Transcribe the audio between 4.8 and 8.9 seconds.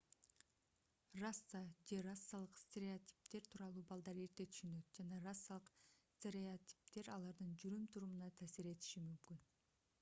жана расалык стереотиптер алардын жүрүм-турумуна таасир